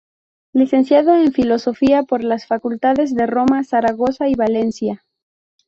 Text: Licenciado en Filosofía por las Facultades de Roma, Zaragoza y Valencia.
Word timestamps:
Licenciado 0.55 1.13
en 1.13 1.31
Filosofía 1.31 2.01
por 2.01 2.23
las 2.23 2.47
Facultades 2.47 3.13
de 3.13 3.27
Roma, 3.27 3.63
Zaragoza 3.63 4.27
y 4.29 4.33
Valencia. 4.33 5.05